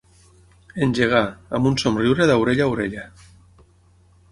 [0.85, 1.19] Engegà,
[1.59, 3.07] amb un somriure d'orella a orella—.